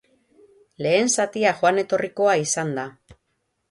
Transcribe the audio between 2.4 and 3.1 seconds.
izan da.